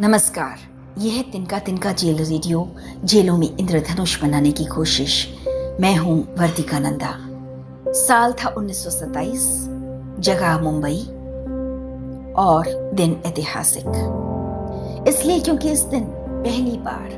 नमस्कार। 0.00 0.58
यह 0.98 1.12
है 1.12 1.22
तिनका 1.22 1.58
तिनका 1.58 1.92
जेल 1.92 2.24
रेडियो, 2.24 2.72
जेलों 3.04 3.38
में 3.38 3.56
इंद्रधनुष 3.56 4.22
बनाने 4.22 4.52
की 4.52 4.64
कोशिश। 4.64 5.28
मैं 5.80 5.96
हूँ 5.96 6.34
वर्तिका 6.38 6.78
नंदा 6.78 7.14
साल 7.88 8.32
था 8.32 8.48
1927 8.48 9.66
जगह 10.18 10.58
मुंबई, 10.58 10.98
और 12.32 12.90
दिन 12.94 13.22
ऐतिहासिक। 13.26 13.84
इसलिए 15.08 15.40
क्योंकि 15.40 15.70
इस 15.70 15.80
दिन 15.80 16.04
पहली 16.18 16.76
बार 16.76 17.08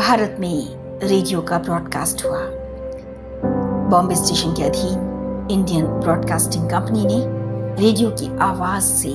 भारत 0.00 0.36
में 0.40 0.66
रेडियो 1.02 1.40
का 1.40 1.58
ब्रॉडकास्ट 1.58 2.24
हुआ। 2.24 2.40
बॉम्बे 3.90 4.14
स्टेशन 4.14 4.52
के 4.52 4.62
अधीन 4.62 4.98
इंडियन 5.50 5.86
ब्रॉडकास्टिंग 5.86 6.70
कंपनी 6.70 7.04
ने 7.04 7.24
रेडियो 7.82 8.10
की 8.10 8.38
आवाज़ 8.38 8.84
से 8.84 9.12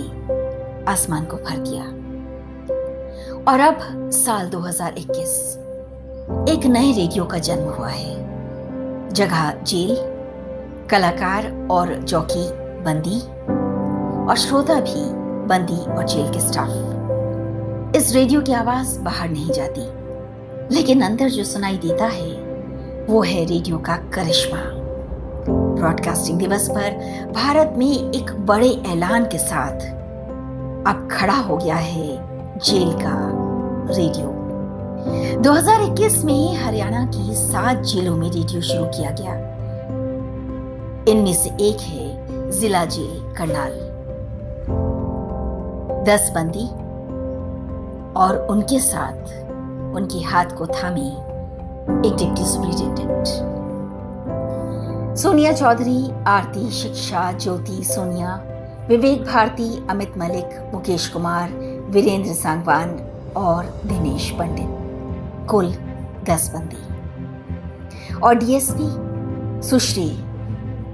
आसमान 0.91 1.25
को 1.25 1.37
भर 1.37 1.57
दिया। 1.57 2.04
और 3.47 3.59
अब 3.59 4.09
साल 4.11 4.47
2021 4.49 5.57
एक 6.49 6.65
नए 6.65 6.91
रेडियो 6.91 7.25
का 7.25 7.37
जन्म 7.37 7.63
हुआ 7.63 7.87
है। 7.87 8.15
जगह 9.13 9.51
जेल, 9.51 9.95
कलाकार 10.89 11.67
और 11.71 11.95
जॉकी 11.95 12.49
बंदी, 12.83 13.19
और 14.29 14.35
श्रोता 14.37 14.73
भी 14.73 15.03
बंदी 15.47 15.91
और 15.91 16.07
जेल 16.07 16.33
के 16.33 16.39
स्टाफ। 16.39 17.95
इस 17.95 18.13
रेडियो 18.15 18.41
की 18.41 18.53
आवाज़ 18.53 18.99
बाहर 18.99 19.29
नहीं 19.29 19.49
जाती, 19.49 19.81
लेकिन 20.75 21.01
अंदर 21.01 21.29
जो 21.29 21.43
सुनाई 21.43 21.77
देता 21.77 22.05
है, 22.05 22.31
वो 23.05 23.21
है 23.21 23.45
रेडियो 23.45 23.77
का 23.77 23.97
करिश्मा। 23.97 24.59
ब्रॉडकास्टिंग 25.49 26.39
दिवस 26.39 26.69
पर 26.69 26.91
भारत 27.31 27.73
में 27.77 28.11
एक 28.11 28.31
बड़े 28.31 28.69
ऐलान 28.69 29.25
के 29.25 29.37
साथ 29.37 29.75
अब 30.87 31.07
खड़ा 31.11 31.35
हो 31.35 31.57
गया 31.57 31.75
है 31.75 32.34
जेल 32.55 32.91
का 32.93 33.31
रेडियो। 33.93 34.27
2021 35.41 36.25
में 36.25 36.55
हरियाणा 36.55 37.05
की 37.05 37.35
सात 37.35 37.77
जेलों 37.77 38.15
में 38.17 38.31
रेडियो 38.31 38.61
शुरू 38.61 38.85
किया 38.85 39.11
गया। 39.11 39.33
इनमें 41.11 41.33
से 41.33 41.49
एक 41.49 41.77
है 41.81 42.27
जिला 42.51 42.85
जेल, 42.85 43.33
करनाल। 43.37 43.71
दस 46.05 46.31
बंदी 46.35 46.67
और 48.13 48.47
उनके 48.49 48.79
साथ 48.79 49.33
उनके 49.95 50.23
हाथ 50.23 50.45
को 50.45 50.65
थामे 50.67 51.07
एक 52.07 52.15
डिप्टी 52.15 52.45
सुप्रिंटेंडेंट। 52.45 53.27
सोनिया 55.17 55.51
चौधरी, 55.53 56.11
आरती 56.27 56.71
शिक्षा, 56.71 57.31
ज्योति 57.31 57.83
सोनिया, 57.83 58.43
विवेक 58.87 59.23
भारती, 59.23 59.87
अमित 59.89 60.13
मलिक, 60.17 60.71
मुकेश 60.73 61.07
कुमार 61.07 61.74
वीरेंद्र 61.89 62.33
सांगवान 62.33 62.89
और 63.37 63.65
दिनेश 63.85 64.31
पंडित, 64.31 65.47
कुल 65.49 65.71
दस 66.23 66.51
बंदी। 66.55 68.19
और 68.19 68.35
डीएसपी 68.35 68.87
सुश्री 69.67 70.09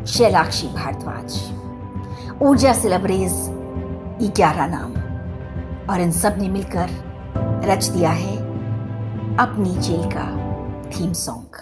शैलाक्षी 0.07 0.67
भारद्वाज। 0.67 1.39
ऊर्जा 2.41 2.73
से 2.73 2.89
लबरेज 2.89 3.33
ग्यारह 4.35 4.67
नाम। 4.67 4.91
और 5.89 6.01
इन 6.01 6.11
सबने 6.11 6.49
मिलकर 6.49 6.89
रच 7.65 7.85
दिया 7.85 8.09
है 8.09 8.37
अपनी 9.37 9.77
जेल 9.77 10.03
का 10.03 10.27
थीम 10.89 11.13
सॉन्ग 11.13 11.61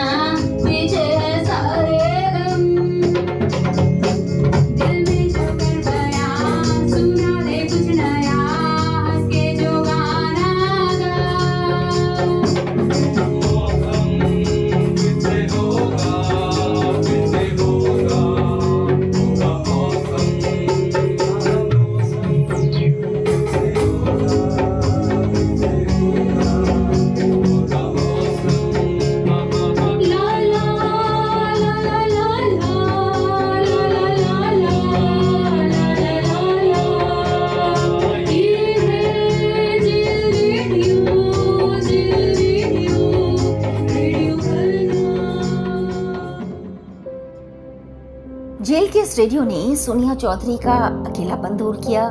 जेल 48.61 48.87
के 48.87 48.99
इस 48.99 49.17
रेडियो 49.19 49.43
ने 49.43 49.75
सोनिया 49.75 50.13
चौधरी 50.15 50.57
का 50.57 50.73
अकेलापन 51.09 51.55
दूर 51.57 51.77
किया। 51.77 52.03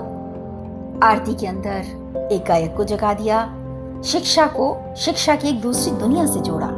आरती 1.08 1.34
के 1.34 1.46
अंदर 1.46 2.32
एक 2.32 2.44
गायक 2.48 2.74
को 2.76 2.84
जगा 2.84 3.12
दिया, 3.14 3.42
शिक्षा 4.04 4.46
को, 4.46 4.94
शिक्षा 4.96 5.34
की 5.34 5.48
एक 5.48 5.60
दूसरी 5.60 5.92
दुनिया 5.92 6.26
से 6.26 6.40
जोड़ा। 6.40 6.70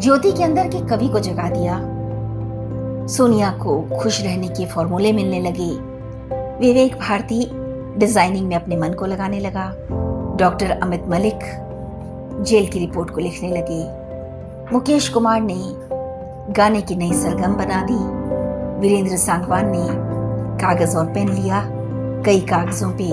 ज्योति 0.00 0.32
के 0.32 0.44
अंदर 0.44 0.68
के 0.68 0.80
कवि 0.88 1.08
को 1.08 1.18
जगा 1.18 1.48
दिया। 1.50 1.78
सोनिया 3.06 3.50
को 3.50 3.80
खुश 4.02 4.20
रहने 4.22 4.48
के 4.48 4.66
फॉर्मूले 4.66 5.12
मिलने 5.12 5.40
लगे। 5.40 5.70
विवेक 6.66 6.98
भारती 6.98 7.50
डिज़ाइनिंग 7.98 8.48
में 8.48 8.56
अपने 8.56 8.76
मन 8.76 8.92
को 8.92 9.06
लगाने 9.06 9.40
लगा। 9.40 9.70
डॉक्टर 10.36 10.70
अमित 10.70 11.08
मलिक 11.08 11.38
जेल 12.42 12.66
की 12.66 12.78
रिपोर्ट 12.78 13.10
को 13.10 13.20
लिखने 13.20 13.50
लगे। 13.50 13.82
मुकेश 14.72 15.08
कुमार 15.08 15.40
ने 15.40 15.62
गाने 16.52 16.82
की 16.82 16.96
नई 16.96 17.12
सरगम 17.12 17.54
बना 17.54 17.86
दी। 17.90 18.25
वीरेंद्र 18.76 19.16
सांगवान 19.16 19.66
ने 19.66 19.86
कागज़ 20.58 20.96
और 20.96 21.06
पेन 21.06 21.28
लिया। 21.28 21.62
कई 22.26 22.40
कागजों 22.40 22.90
पे 22.90 23.06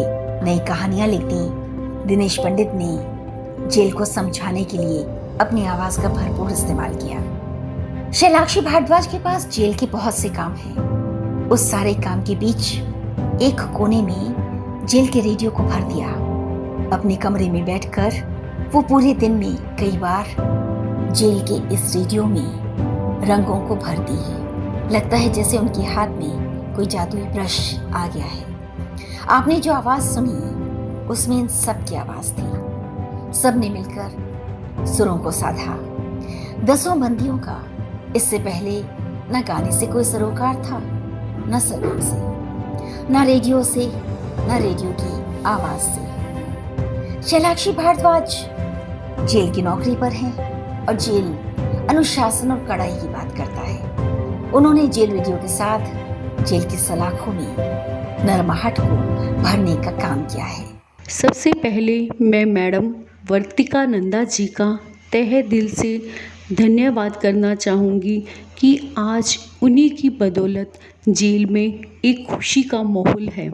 नई 0.45 0.59
कहानियाँ 0.59 1.07
लिख। 1.07 1.21
दी 1.21 2.07
दिनेश 2.07 2.37
पंडित 2.37 2.71
ने 2.73 3.67
जेल 3.69 3.91
को 3.91 4.05
समझाने 4.05 4.63
के 4.63 4.77
लिए 4.77 5.03
अपनी 5.41 5.65
आवाज़ 5.65 6.01
का 6.01 6.09
भरपूर 6.09 6.51
इस्तेमाल 6.51 6.95
किया। 6.95 8.11
शैलाक्षी 8.11 8.61
भारद्वाज 8.61 9.07
के 9.07 9.19
पास 9.19 9.47
जेल 9.47 9.73
के 9.73 9.85
बहुत 9.85 10.13
से 10.13 10.29
काम 10.29 10.53
हैं। 10.53 11.49
उस 11.49 11.71
सारे 11.71 11.93
काम 11.93 12.23
के 12.23 12.35
बीच 12.35 12.73
एक 13.41 13.61
कोने 13.77 14.01
में 14.01 14.85
जेल 14.89 15.07
के 15.07 15.19
रेडियो 15.19 15.51
को 15.51 15.63
भर 15.63 15.83
दिया। 15.83 16.09
अपने 16.97 17.15
कमरे 17.15 17.49
में 17.49 17.65
बैठकर 17.65 18.11
वो 18.73 18.81
पूरे 18.81 19.13
दिन 19.13 19.31
में 19.31 19.55
कई 19.75 19.97
बार 19.97 20.25
जेल 21.13 21.41
के 21.41 21.73
इस 21.73 21.95
रेडियो 21.95 22.25
में 22.25 22.63
रंगों 23.25 23.67
को 23.67 23.75
भरती 23.75 24.13
है। 24.13 24.42
लगता 24.93 25.17
है 25.17 25.33
जैसे 25.33 25.57
उनके 25.57 25.81
हाथ 25.81 26.07
में 26.07 26.75
कोई 26.75 26.85
जादुई 26.85 27.21
ब्रश 27.21 27.79
आ 27.93 28.07
गया 28.07 28.25
है। 28.25 28.45
आपने 29.29 29.55
जो 29.55 29.73
आवाज़ 29.73 30.03
सुनी, 30.03 31.07
उसमें 31.07 31.37
इन 31.37 31.47
सब 31.47 31.85
की 31.85 31.95
आवाज़ 31.95 32.31
थी। 32.31 32.63
सबने 33.33 33.69
मिलकर 33.69 34.85
सुरों 34.85 35.17
को 35.17 35.31
साधा। 35.31 35.77
दसों 36.65 36.99
बंदियों 37.01 37.37
का 37.37 37.65
इससे 38.15 38.37
पहले 38.39 38.83
न 39.37 39.43
गाने 39.47 39.71
से 39.71 39.87
कोई 39.87 40.03
सरोकार 40.03 40.55
था, 40.55 40.79
न 41.47 41.59
सरगम 41.59 41.99
से, 41.99 42.17
न 43.13 43.23
रेडियो 43.25 43.63
से, 43.63 43.91
न 44.39 44.59
रेडियो 44.61 44.95
की 45.01 45.43
आवाज़ 45.43 45.81
से। 45.81 46.13
शैलाक्षी 47.29 47.71
भारद्वाज 47.71 48.29
जेल 49.27 49.53
की 49.53 49.61
नौकरी 49.61 49.95
पर 49.95 50.11
हैं 50.11 50.33
और 50.87 50.95
जेल 50.95 51.33
अनुशासन 51.89 52.51
और 52.51 52.65
कड़ाई 52.65 52.95
की 52.95 53.07
बात 53.07 53.37
करता 53.37 53.52
उन्होंने 54.55 54.87
जेल 54.87 55.11
रेडियो 55.11 55.35
के 55.37 55.47
साथ 55.47 56.43
जेल 56.45 56.63
की 56.63 56.77
सलाखों 56.77 57.31
में 57.33 57.55
नरमाहट 58.25 58.79
को 58.79 58.97
भरने 59.43 59.75
का 59.75 59.91
काम 59.91 60.21
किया 60.21 60.45
है। 60.45 60.65
सबसे 61.09 61.53
पहले 61.53 62.09
मैं 62.21 62.45
मैडम 62.45 62.95
वर्तिका 63.29 63.85
नंदा 63.85 64.23
जी 64.23 64.45
का 64.47 64.79
तह 65.13 65.41
दिल 65.41 65.67
से 65.69 66.01
धन्यवाद 66.53 67.15
करना 67.15 67.55
चाहूँगी 67.55 68.23
कि 68.57 68.93
आज 68.97 69.37
उन्हीं 69.63 69.89
की 69.89 70.09
बदौलत 70.09 70.79
जेल 71.09 71.45
में 71.45 71.79
एक 72.05 72.25
खुशी 72.29 72.63
का 72.63 72.83
माहौल 72.83 73.27
है। 73.27 73.51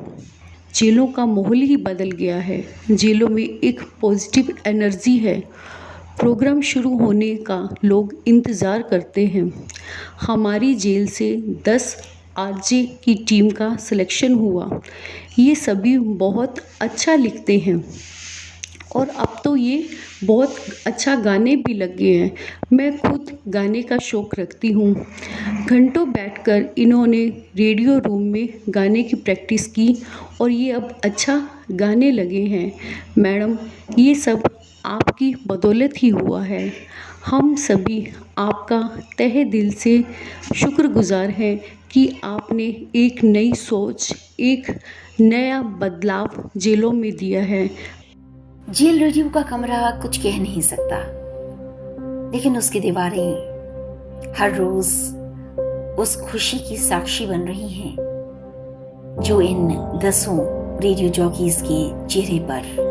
जेलों 0.76 1.08
का 1.08 1.26
माहौल 1.26 1.62
ही 1.62 1.78
बदल 1.78 2.12
गया 2.12 2.38
है। 2.38 2.64
जेलों 2.92 3.28
में 3.28 3.44
एक 3.44 3.80
पॉजिटिव 4.02 4.54
एनर्जी 4.68 5.18
है। 5.18 5.44
प्रोग्राम 6.20 6.62
शुरू 6.62 6.98
होने 6.98 7.34
का 7.48 7.58
लोग 7.84 8.14
इंतज़ार 8.28 8.82
करते 8.82 9.26
हैं। 9.26 9.52
हमारी 10.22 10.74
जेल 10.76 11.08
से 11.08 11.36
दस 11.68 11.96
आरजे 12.38 12.84
की 13.04 13.14
टीम 13.30 13.50
का 13.52 13.76
सिलेक्शन 13.78 14.34
हुआ। 14.34 14.70
ये 15.40 15.56
सभी 15.56 15.98
बहुत 15.98 16.60
अच्छा 16.82 17.16
लिखते 17.16 17.58
हैं। 17.58 17.84
और 18.96 19.10
अब 19.10 19.42
तो 19.44 19.56
ये 19.56 19.88
बहुत 20.24 20.56
अच्छा 20.88 21.16
गाने 21.16 21.56
भी 21.56 21.74
लग 21.74 21.96
गए 21.98 22.14
हैं। 22.14 22.32
मैं 22.74 22.98
खुद 22.98 23.32
गाने 23.48 23.82
का 23.82 23.98
शौक़ 23.98 24.40
रखती 24.40 24.72
हूँ। 24.72 24.94
घंटों 25.68 26.10
बैठकर 26.12 26.70
इन्होंने 26.78 27.26
रेडियो 27.56 27.98
रूम 28.00 28.22
में 28.24 28.48
गाने 28.70 29.04
की 29.04 29.16
प्रैक्टिस 29.18 29.68
की 29.68 29.96
और 30.42 30.52
ये 30.52 30.72
अब 30.72 30.96
अच्छा 31.04 31.42
गाने 31.72 32.12
लगे 32.12 32.44
हैं। 32.46 32.72
मैडम, 33.18 33.58
ये 34.00 34.16
सब 34.16 34.50
आपकी 34.86 35.34
बदौलत 35.48 35.94
ही 35.98 36.10
हुआ 36.10 36.42
है। 36.44 36.72
हम 37.26 37.56
सभी 37.56 38.08
आपका 38.38 38.80
तहे 39.18 39.44
दिल 39.46 39.72
से 39.74 40.04
शुक्रगुज़ार 40.56 41.30
हैं 41.30 41.60
कि 41.92 42.08
आपने 42.24 42.64
एक 42.96 43.24
नई 43.24 43.54
सोच, 43.54 44.14
एक 44.40 44.68
नया 45.22 45.62
बदलाव 45.62 46.50
जेलों 46.58 46.92
में 46.92 47.16
दिया 47.16 47.42
है। 47.44 47.70
जेल 48.70 49.00
रेडियो 49.00 49.30
का 49.30 49.42
कमरा 49.42 49.90
कुछ 50.02 50.18
कह 50.18 50.40
नहीं 50.40 50.62
सकता, 50.62 51.00
लेकिन 52.34 52.58
उसकी 52.58 52.80
दीवारें 52.80 54.34
हर 54.38 54.56
रोज 54.56 54.88
उस 56.00 56.16
खुशी 56.22 56.60
की 56.60 56.78
साक्षी 56.78 57.26
बन 57.26 57.42
रही 57.42 57.70
हैं, 57.70 57.96
जो 59.22 59.42
इन 59.42 59.68
दसों 60.04 60.38
रेडियो 60.82 61.10
जॉकीज 61.10 61.62
के 61.62 62.08
चेहरे 62.08 62.40
पर 62.42 62.89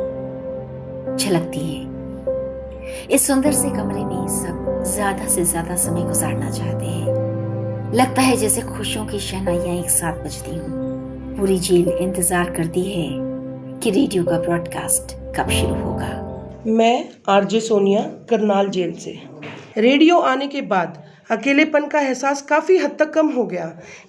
झलकती 1.19 1.61
है। 1.61 3.07
इस 3.07 3.27
सुंदर 3.27 3.53
से 3.53 3.69
कमरे 3.71 4.05
में 4.05 4.27
सब 4.31 4.83
ज़्यादा 4.87 5.29
से 5.29 5.45
ज़्यादा 5.45 5.77
समय 5.77 6.03
गुजारना 6.03 6.51
चाहते 6.51 6.87
हैं। 6.87 7.93
लगता 7.95 8.23
है 8.23 8.37
जैसे 8.37 8.63
खुशियों 8.63 9.05
की 9.07 9.19
शहनाइयाँ 9.21 9.77
एक 9.77 9.91
साथ 9.91 10.25
बजती 10.25 10.51
हूँ। 10.51 11.37
पूरी 11.37 11.59
जेल 11.59 11.89
इंतज़ार 11.91 12.51
करती 12.51 12.83
है 12.85 13.09
कि 13.81 13.91
रेडियो 13.91 14.25
का 14.25 14.39
ब्रॉडकास्ट 14.39 15.15
कब 15.37 15.51
शुरू 15.51 15.75
होगा। 15.75 16.15
मैं 16.69 17.09
आरजे 17.29 17.61
सोनिया, 17.61 18.01
करनाल 18.31 18.69
जेल 18.69 18.93
से। 18.95 19.19
रेडियो 19.79 20.19
आने 20.21 20.47
के 20.47 20.61
बाद 20.65 21.03
अकेलेपन 21.31 21.87
का 21.87 22.01
एहसास 22.01 22.43
काफ़ी 22.43 22.77
हद 22.79 22.97
तक 22.99 23.13
कम 23.13 23.29
हो 23.29 23.45
गया। 23.45 23.67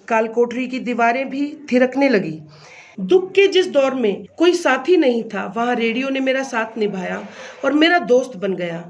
काल 0.08 0.26
कोठरी 0.28 0.66
की 0.66 0.78
दीवारें 0.80 1.28
भी 1.30 1.46
थिरकने 1.72 2.08
लगी। 2.08 2.38
दुख 2.98 3.30
के 3.32 3.46
जिस 3.48 3.68
दौर 3.70 3.94
में 3.94 4.26
कोई 4.38 4.54
साथी 4.54 4.96
नहीं 4.96 5.22
था, 5.24 5.44
वहाँ 5.56 5.74
रेडियो 5.74 6.08
ने 6.08 6.20
मेरा 6.20 6.42
साथ 6.44 6.78
निभाया 6.78 7.22
और 7.64 7.72
मेरा 7.74 7.98
दोस्त 8.06 8.36
बन 8.36 8.54
गया। 8.54 8.84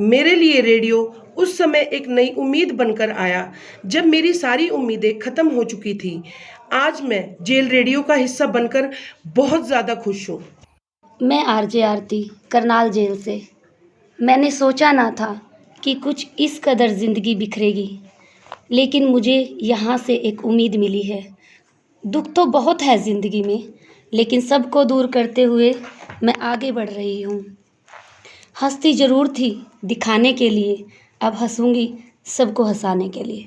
मेरे 0.00 0.34
लिए 0.34 0.60
रेडियो 0.60 1.02
उस 1.38 1.56
समय 1.58 1.80
एक 1.92 2.06
नई 2.08 2.28
उम्मीद 2.38 2.72
बनकर 2.72 3.10
आया, 3.12 3.52
जब 3.86 4.06
मेरी 4.06 4.32
सारी 4.34 4.68
उम्मीदें 4.70 5.18
खत्म 5.18 5.48
हो 5.48 5.64
चुकी 5.64 5.94
थी। 5.94 6.22
आज 6.72 7.00
मैं 7.02 7.36
जेल 7.42 7.68
रेडियो 7.68 8.02
का 8.02 8.14
हिस्सा 8.14 8.46
बनकर 8.48 8.90
बहुत 9.28 9.66
ज़्यादा 9.66 9.94
खुश 9.96 10.28
हूँ। 10.30 10.42
मैं 11.20 11.42
आरजे 11.46 11.82
आरती, 11.82 12.22
करनाल 12.50 12.90
जेल 12.90 13.16
से। 13.16 13.40
मैंने 14.18 14.50
सोचा 14.50 14.92
ना 14.92 15.10
था 15.10 15.40
कि 15.82 15.94
कुछ 15.96 16.26
इस 16.38 16.60
कदर 16.64 16.90
ज़िंदगी 16.90 17.34
बिखरेगी, 17.34 17.88
लेकिन 18.70 19.06
मुझे 19.06 19.36
यहाँ 19.62 19.96
से 19.98 20.14
एक 20.14 20.44
उम्मीद 20.44 20.76
मिली 20.76 21.02
है। 21.02 21.22
दुख 22.04 22.32
तो 22.32 22.44
बहुत 22.48 22.82
है 22.82 22.96
ज़िंदगी 22.98 23.42
में, 23.42 23.62
लेकिन 24.12 24.40
सबको 24.40 24.84
दूर 24.84 25.06
करते 25.06 25.42
हुए 25.42 25.74
मैं 26.22 26.34
आगे 26.42 26.70
बढ़ 26.72 26.88
रही 26.88 27.20
हूँ। 27.22 27.44
हंसती 28.62 28.92
ज़रूर 28.92 29.28
थी 29.28 29.50
दिखाने 29.84 30.32
के 30.32 30.48
लिए, 30.50 30.84
अब 31.20 31.34
हंसूँगी 31.34 31.92
सबको 32.26 32.64
हंसाने 32.64 33.08
के 33.08 33.24
लिए। 33.24 33.46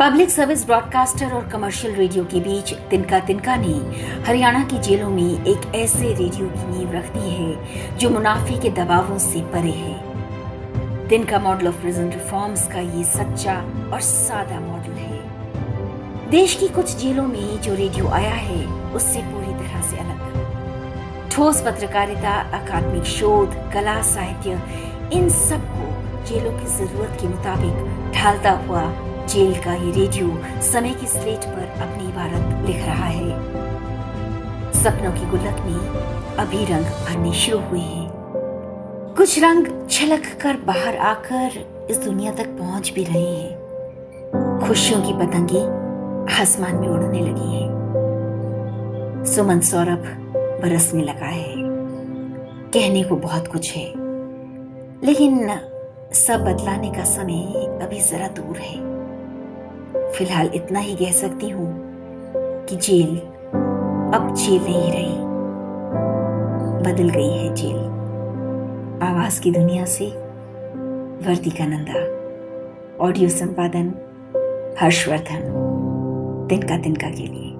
पब्लिक 0.00 0.30
सर्विस 0.30 0.64
ब्रॉडकास्टर 0.66 1.32
और 1.32 1.48
कमर्शियल 1.48 1.94
रेडियो 1.94 2.24
के 2.24 2.40
बीच 2.40 2.72
तिनका 2.90 3.20
तिनका 3.20 3.56
ने 3.56 3.74
हरियाणा 4.26 4.62
की 4.64 4.78
जेलों 4.80 5.10
में 5.10 5.44
एक 5.44 5.74
ऐसे 5.74 6.08
रेडियो 6.08 6.48
की 6.48 6.66
नींव 6.70 6.92
रख 6.92 7.12
दी 7.12 7.30
है, 7.30 7.96
जो 7.98 8.10
मुनाफे 8.10 8.60
के 8.62 8.70
दबावों 8.74 9.18
से 9.20 9.40
परे 9.52 9.72
है। 9.72 11.08
तिनका 11.08 11.38
मॉडल 11.38 11.68
ऑफ़ 11.68 11.80
प्रिजन 11.80 12.10
रिफॉर्म्स 12.12 12.66
का 12.68 12.80
ये 12.80 13.04
सच्चा 13.06 13.54
और 13.92 14.00
सादा 14.02 14.60
मॉडल 14.60 14.92
है। 14.92 15.05
देश 16.30 16.54
की 16.54 16.68
कुछ 16.68 16.96
जेलों 16.96 17.26
में 17.26 17.60
जो 17.60 17.74
रेडियो 17.74 18.08
आया 18.08 18.34
है, 18.34 18.66
उससे 18.92 19.18
पूरी 19.18 19.52
तरह 19.54 19.82
से 19.82 19.96
अलग। 19.96 21.30
ठोस 21.30 21.62
पत्रकारिता, 21.62 22.32
अकादमिक 22.62 23.04
शोध, 23.04 23.54
कला, 23.72 24.02
साहित्य, 24.02 24.62
इन 25.12 25.28
सबको 25.28 25.86
जेलों 26.24 26.52
की 26.52 26.66
ज़रूरत 26.66 27.18
के 27.20 27.28
मुताबिक 27.28 28.12
ढालता 28.14 28.50
हुआ 28.50 28.82
जेल 29.26 29.54
का 29.54 29.74
ये 29.74 29.92
रेडियो 29.92 30.38
समय 30.62 30.94
की 30.94 31.06
स्लेट 31.06 31.44
पर 31.44 31.80
अपनी 31.80 32.08
इबारत 32.08 32.66
लिख 32.66 32.76
रहा 32.76 33.06
है। 33.06 33.30
सपनों 34.72 35.12
की 35.12 35.30
गुल्लक 35.30 35.60
में 35.60 36.36
अभी 36.36 36.64
रंग 36.64 36.84
भरने 36.84 37.32
शुरू 37.32 37.58
हुए 37.58 37.80
हैं। 37.80 38.10
कुछ 39.16 39.38
रंग 39.38 39.88
छलक 39.90 40.38
कर 40.42 40.56
बाहर 40.56 40.96
आकर 40.96 41.64
इस 41.90 41.96
दुनिया 41.96 42.32
तक 42.32 42.46
पहुँच 42.46 42.92
भी 42.94 43.04
रहे 43.04 43.34
हैं। 43.34 44.68
खुशियों 44.68 45.02
की 45.02 45.12
पतंगे 45.12 45.85
आसमान 46.30 46.76
में 46.76 46.88
उड़ने 46.88 47.20
लगी 47.20 47.56
है। 47.56 47.76
सुमन 49.24 49.60
सौरभ 49.60 50.04
बरसने 50.62 51.02
लगा 51.02 51.26
है। 51.26 51.54
कहने 52.70 53.02
को 53.02 53.16
बहुत 53.16 53.46
कुछ 53.46 53.76
है। 53.76 53.92
लेकिन 55.04 55.50
सब 56.12 56.44
बदलाने 56.44 56.90
का 56.90 57.04
समय 57.04 57.42
अभी 57.82 58.00
जरा 58.00 58.28
दूर 58.28 58.56
है। 58.56 58.96
फ़िलहाल 60.12 60.50
इतना 60.54 60.78
ही 60.78 60.96
कह 60.96 61.10
सकती 61.10 61.48
हूँ 61.48 61.80
कि 62.64 62.76
जेल 62.76 63.16
अब 64.14 64.34
जेल 64.34 64.62
नहीं 64.62 64.92
रही। 64.92 65.16
बदल 66.92 67.08
गई 67.08 67.36
है 67.36 67.54
जेल। 67.54 67.78
आवाज़ 69.02 69.40
की 69.40 69.50
दुनिया 69.52 69.84
से 69.84 70.06
वर्तिका 71.28 71.66
नंदा। 71.66 72.16
ऑडियो 73.04 73.28
संपादन 73.28 73.94
हर्षवर्धन। 74.80 75.72
तिनका 76.48 76.78
तिनका 76.78 77.10
के 77.10 77.26
लिए 77.26 77.55